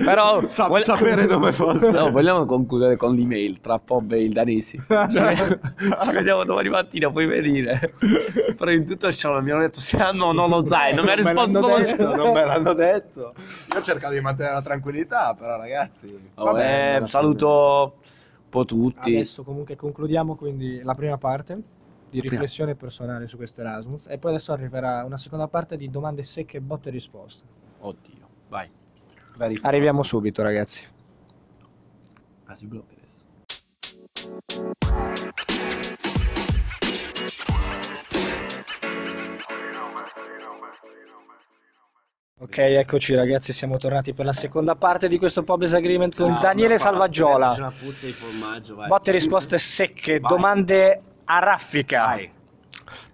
[0.05, 1.91] Però Sa- voglia- sapere dove fosse.
[1.91, 4.77] No, vogliamo concludere con l'email tra Pob e il danesi.
[4.79, 4.85] Ci,
[6.03, 7.95] ci vediamo domani mattina, puoi venire.
[8.57, 11.03] Però in tutto ciò mi hanno detto se hanno o no lo zaino.
[11.03, 13.35] Mi ha Non me risposto l'hanno solo detto, non me l'hanno detto.
[13.73, 16.19] Io ho cercato di mantenere la tranquillità, però ragazzi.
[16.35, 19.15] va Vabbè, bene, saluto un po' tutti.
[19.15, 21.59] Adesso comunque concludiamo quindi la prima parte
[22.11, 26.23] di riflessione personale su questo Erasmus e poi adesso arriverà una seconda parte di domande
[26.23, 27.45] secche, botte e risposte.
[27.81, 28.71] Oddio, vai.
[29.37, 30.85] Very Arriviamo subito ragazzi.
[32.47, 33.27] Ah, si blocca adesso.
[42.41, 46.79] Ok, eccoci ragazzi, siamo tornati per la seconda parte di questo Pobes Agreement con Daniele
[46.79, 47.73] Salvaggiola.
[48.87, 50.31] Botte e risposte secche, Vai.
[50.31, 52.05] domande a raffica.
[52.05, 52.31] Vai.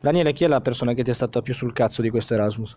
[0.00, 2.76] Daniele, chi è la persona che ti è stata più sul cazzo di questo Erasmus?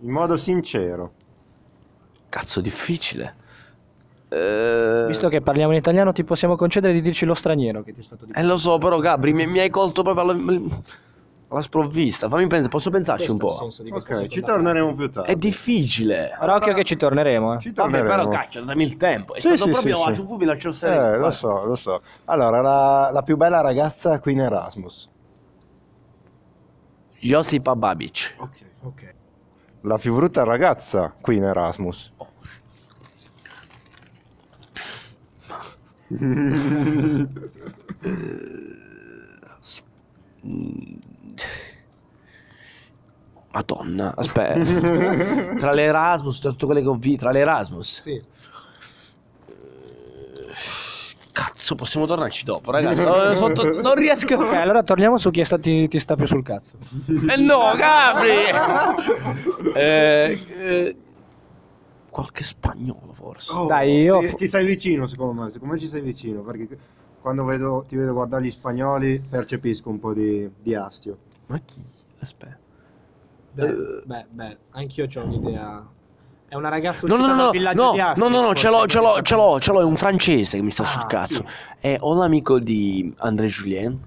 [0.00, 1.12] In modo sincero.
[2.28, 3.36] Cazzo, difficile.
[4.28, 8.00] Eh, Visto che parliamo in italiano, ti possiamo concedere di dirci lo straniero che ti
[8.00, 10.34] è stato di Eh, lo so, però Gabri, mi, mi hai colto proprio alla,
[11.52, 12.28] alla sprovvista.
[12.28, 13.68] Fammi pensare, posso pensarci un po'?
[13.90, 15.32] Ok, ci torneremo più tardi.
[15.32, 16.36] È difficile.
[16.38, 17.54] Però occhio che ci torneremo.
[17.54, 17.60] eh.
[17.60, 18.08] Ci Vabbè, torneremo.
[18.08, 19.34] però cacchio, dammi il tempo.
[19.34, 20.20] È Sì, stato sì, proprio sì, a sì.
[20.20, 22.02] un fumo al Eh, lo so, lo so.
[22.24, 25.08] Allora, la, la più bella ragazza qui in Erasmus.
[27.20, 28.34] Josipa Babic.
[28.38, 28.64] Ok.
[28.82, 29.14] Ok.
[29.82, 32.12] La più brutta ragazza qui in Erasmus.
[40.44, 41.11] Mm.
[43.52, 45.54] Madonna, aspetta.
[45.58, 48.00] tra le Erasmus, tra tutte quelle che ho visto, tra le Erasmus.
[48.00, 48.22] Sì.
[51.32, 53.02] Cazzo, possiamo tornarci dopo, ragazzi.
[53.36, 54.34] Sotto- non riesco.
[54.34, 56.76] Ok, allora torniamo su chi è stato, ti sta più sul cazzo.
[57.28, 59.72] Eh no, Gabri!
[59.74, 60.96] eh, eh,
[62.10, 63.50] qualche spagnolo forse.
[63.66, 65.50] Dai, io- Ci, ci sei vicino, secondo me.
[65.50, 66.68] Secondo me ci sei vicino, perché
[67.20, 71.16] quando vedo- ti vedo guardare gli spagnoli percepisco un po' di, di astio.
[71.46, 71.80] Ma chi?
[72.20, 72.58] Aspetta.
[73.52, 75.86] Beh, beh, beh, anch'io ho un'idea.
[76.48, 79.22] È una ragazza No, no, no, no, no, no, no, no, ce l'ho, ce l'ho,
[79.22, 81.44] ce l'ho, ce l'ho, è un francese che mi sta Ah, sul cazzo.
[81.78, 83.98] È o l'amico di André Julien,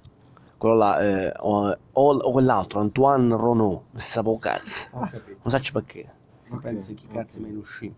[0.58, 4.90] quello là, eh, o, o, quell'altro, Antoine Renault, mi sapevo cazzo.
[4.92, 5.40] Ho capito.
[5.42, 6.12] Non so perché.
[6.44, 7.94] Si Ok, pensa chi cazzo me ne uscì.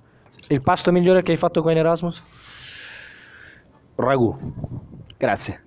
[0.47, 2.23] Il pasto migliore che hai fatto qua in Erasmus?
[3.95, 4.37] Ragù.
[5.17, 5.65] Grazie.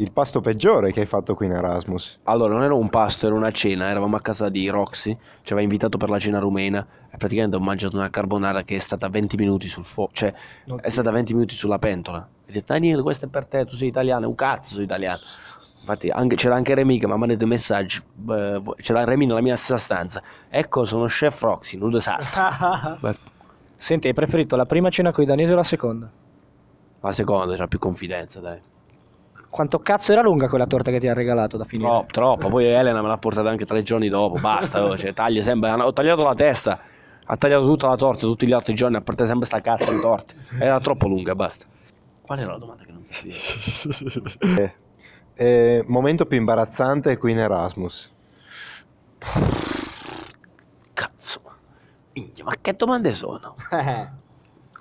[0.00, 2.20] Il pasto peggiore che hai fatto qui in Erasmus.
[2.24, 3.88] Allora, non era un pasto, era una cena.
[3.88, 5.10] Eravamo a casa di Roxy,
[5.42, 6.86] ci aveva invitato per la cena rumena.
[7.10, 10.12] E praticamente ho mangiato una carbonara che è stata 20 minuti sul fuoco.
[10.14, 10.32] Cioè,
[10.66, 12.18] Non è stata 20 minuti sulla pentola.
[12.46, 14.28] E ho detto, Daniele, questo è per te, tu sei italiano.
[14.28, 15.18] Un cazzo, sono italiano.
[15.80, 18.00] Infatti, anche- c'era anche Remy che mi ha mandato i messaggi.
[18.30, 20.22] eh, c'era Remy nella mia stessa stanza.
[20.48, 22.96] Ecco, sono chef Roxy, un disastro.
[23.74, 26.08] Senti, hai preferito la prima cena con i danesi o la seconda?
[27.00, 28.60] la seconda c'era più confidenza, dai.
[29.50, 31.88] Quanto cazzo era lunga quella torta che ti ha regalato da finire?
[31.88, 32.48] Troppo, troppo.
[32.48, 34.38] Poi Elena me l'ha portata anche tre giorni dopo.
[34.38, 35.70] Basta, oh, cioè, taglia sempre.
[35.70, 36.78] Ho tagliato la testa.
[37.24, 40.00] Ha tagliato tutta la torta tutti gli altri giorni, a parte sempre sta cazzo di
[40.00, 40.34] torta.
[40.58, 41.66] Era troppo lunga, basta.
[42.22, 44.56] Qual era la domanda che non sapevo?
[44.60, 44.74] Eh,
[45.34, 48.10] eh, momento più imbarazzante qui in Erasmus.
[50.92, 51.40] Cazzo.
[52.12, 53.54] Minchia, ma che domande sono?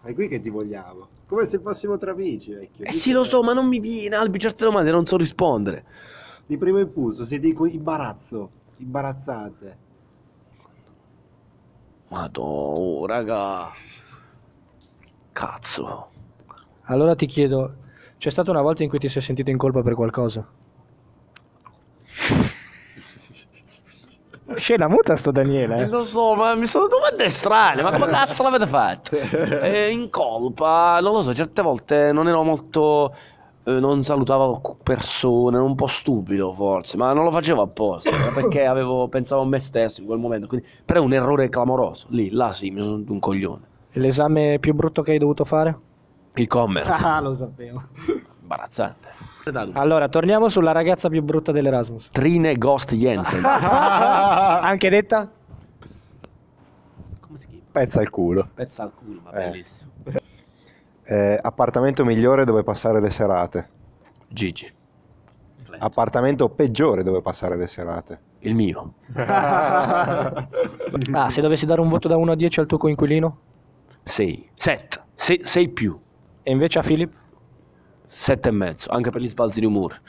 [0.08, 1.06] È qui che ti vogliamo.
[1.28, 2.86] Come se fossimo tra amici, vecchio.
[2.86, 5.84] Eh sì, lo so, ma non mi viene, Albi, certe domande non so rispondere.
[6.46, 9.78] Di primo impulso, se dico imbarazzo, imbarazzate.
[12.08, 13.70] Madò, oh, raga.
[15.34, 16.10] Cazzo.
[16.84, 17.76] Allora ti chiedo,
[18.18, 20.48] c'è stata una volta in cui ti sei sentito in colpa per qualcosa?
[24.58, 25.88] Scena muta sto Daniele, Eh, eh.
[25.88, 29.12] lo so, ma mi sono domande strane, ma come cazzo l'avete fatto?
[29.62, 33.14] Eh, in colpa, non lo so, certe volte non ero molto...
[33.64, 38.66] eh, non salutavo persone, un po' stupido forse, ma non lo facevo apposta, era perché
[38.66, 42.32] avevo, pensavo a me stesso in quel momento, quindi, però è un errore clamoroso, lì,
[42.32, 43.62] là sì, mi sono un coglione.
[43.92, 45.78] L'esame più brutto che hai dovuto fare?
[46.34, 47.84] E-commerce, Ah, lo sapevo.
[48.48, 49.10] Imbarazzante.
[49.74, 52.10] Allora, torniamo sulla ragazza più brutta dell'Erasmus.
[52.12, 53.44] Trine Ghost Jensen.
[53.46, 55.30] Anche detta?
[57.20, 57.64] Come si chiama?
[57.72, 58.48] Pezza al culo.
[58.54, 59.50] Pezza al culo, ma Eh.
[59.50, 59.92] bellissimo.
[61.10, 63.70] Eh, appartamento migliore dove passare le serate.
[64.28, 64.70] Gigi.
[65.80, 68.20] Appartamento peggiore dove passare le serate.
[68.40, 68.96] Il mio.
[71.14, 73.38] Ah, se dovessi dare un voto da 1 a 10 al tuo coinquilino?
[74.04, 74.50] 6.
[74.56, 75.02] 7.
[75.44, 75.98] 6 più.
[76.44, 77.14] E invece a Philip?
[78.08, 80.02] 7 e mezzo, anche per gli sbalzi di umore.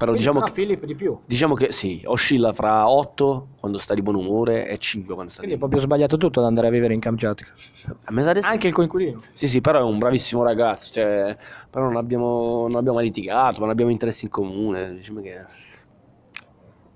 [0.00, 1.18] Però diciamo no, che, Philip di più.
[1.26, 5.40] diciamo che sì, oscilla fra 8 quando sta di buon umore e 5 quando sta
[5.40, 7.52] Quindi è di proprio sbagliato tutto ad andare a vivere in Kamchatka.
[8.04, 8.48] A me sa di sì.
[8.48, 9.20] Anche il coinquilino.
[9.34, 11.36] Sì, sì, però è un bravissimo ragazzo, cioè,
[11.68, 15.44] però non abbiamo, non abbiamo mai litigato, non abbiamo interessi in comune, diciamo che...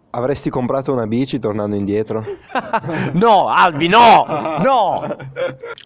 [0.08, 2.24] Avresti comprato una bici tornando indietro?
[3.12, 4.24] no, Albi, no!
[4.64, 5.16] No!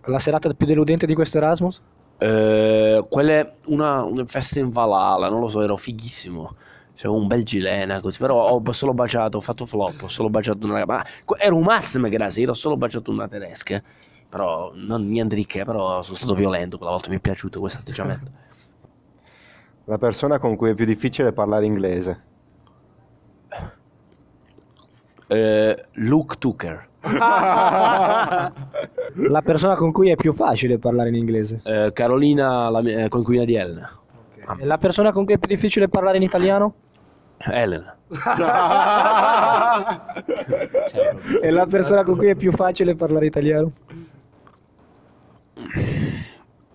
[0.05, 1.83] La serata più deludente di questo Erasmus?
[2.19, 6.57] Eh, quella è una, una festa in Valhalla, non lo so, ero fighissimo.
[6.95, 10.67] C'era un bel gilena così, però ho solo baciato, ho fatto flop, ho solo baciato
[10.67, 11.05] una ma
[11.39, 13.81] ero un massimo che era sera, ho solo baciato una tedesca.
[14.29, 17.79] Però non niente di che, però sono stato violento quella volta, mi è piaciuto questo
[17.79, 18.31] atteggiamento.
[19.85, 22.25] La persona con cui è più difficile parlare inglese.
[25.29, 26.89] Eh, Luke Tucker,
[29.15, 31.61] La persona con cui è più facile parlare in inglese.
[31.65, 33.91] Eh, Carolina, la mia, eh, coinquilina di Elena.
[34.59, 36.75] E la persona con cui è più difficile parlare in italiano?
[37.39, 37.97] Elena.
[41.43, 43.73] E la persona con cui è più facile parlare italiano?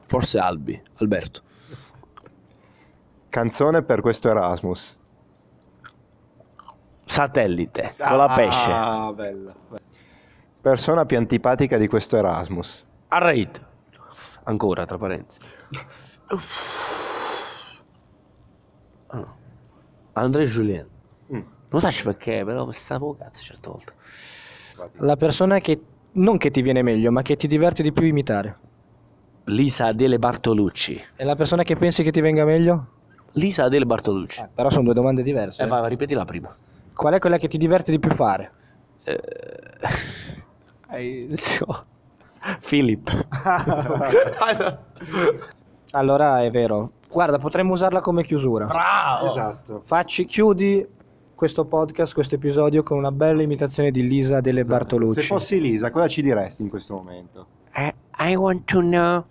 [0.05, 1.41] Forse Albi, Alberto.
[3.29, 4.95] Canzone per questo Erasmus.
[7.05, 8.71] Satellite, con la pesce.
[8.71, 9.53] Ah, bella.
[10.63, 12.85] Persona più antipatica di questo Erasmus.
[13.09, 13.61] Arraid.
[14.45, 15.41] Ancora, tra parentesi.
[19.07, 19.35] Ah.
[20.13, 20.87] André Julien.
[21.33, 21.41] Mm.
[21.67, 23.93] Non so perché, però stavo cazzo certe volte.
[24.99, 25.81] La persona che
[26.13, 28.57] non che ti viene meglio, ma che ti diverte di più imitare.
[29.47, 31.03] Lisa Adele Bartolucci.
[31.17, 32.87] E la persona che pensi che ti venga meglio?
[33.33, 34.39] Lisa Adele Bartolucci.
[34.39, 35.61] Eh, però sono due domande diverse.
[35.61, 36.55] Eh, vai, vai, ripeti la prima.
[36.93, 38.51] Qual è quella che ti diverte di più fare?
[39.03, 39.19] Eh,
[40.97, 41.85] eh, so.
[42.59, 43.09] Philip.
[45.91, 46.91] Allora è vero.
[47.09, 48.65] Guarda, potremmo usarla come chiusura.
[48.65, 49.27] Bravo.
[49.27, 49.81] Esatto.
[49.83, 50.85] Facci, chiudi
[51.35, 55.21] questo podcast, questo episodio con una bella imitazione di Lisa delle Bartolucci.
[55.21, 57.47] Se fossi Lisa, cosa ci diresti in questo momento?
[57.75, 59.25] I, I want to know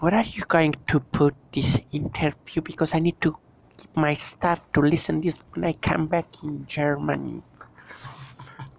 [0.00, 3.36] where are you going to put this interview because I need to
[3.76, 7.42] keep my staff to listen this when I come back in Germany.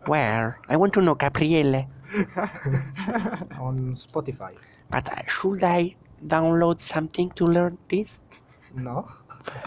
[0.06, 0.60] Where?
[0.70, 1.88] I want to know, Gabriele.
[3.60, 4.54] On Spotify.
[4.90, 8.20] But uh, should I download something to learn this?
[8.74, 9.06] No?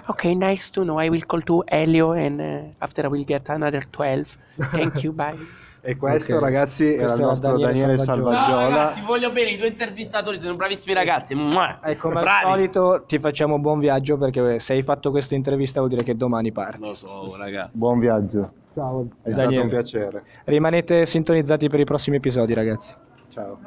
[0.09, 0.99] Okay, nice to know.
[0.99, 4.37] I will call to Elio and uh, after I will get another 12.
[4.73, 5.37] Thank you, bye.
[5.81, 6.41] E questo, Ok.
[6.43, 8.45] ragazzi, era Questo il era nostro Daniele Daniele, Salvaggiola.
[8.73, 9.07] Salvaggiola.
[9.07, 11.35] voglio bene, i due intervistatori sono bravissimi ragazzi.
[11.37, 11.79] Mua.
[11.81, 12.45] E come al Bravi.
[12.51, 16.51] solito ti facciamo buon viaggio perché se hai fatto questa intervista vuol dire che domani
[16.51, 16.81] parti.
[16.81, 17.71] Lo so, raga.
[17.73, 18.53] Buon viaggio.
[18.79, 19.09] Ciao.
[19.23, 20.23] È stato un piacere.
[20.45, 22.95] Rimanete sintonizzati per i prossimi episodi, ragazzi.
[23.29, 23.59] Ciao.